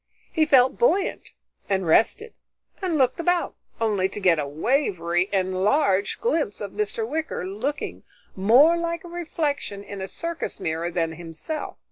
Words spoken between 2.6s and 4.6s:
and looked about, only to get a